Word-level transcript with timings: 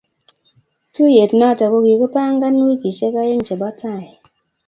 Tuyet 0.93 1.31
nato 1.39 1.65
kokikipangana 1.71 2.59
wikishek 2.69 3.15
aeng 3.21 3.43
chebotai. 3.47 4.05